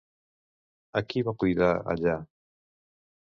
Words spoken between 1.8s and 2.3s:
allà?